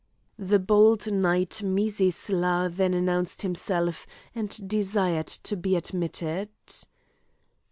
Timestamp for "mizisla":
1.63-2.71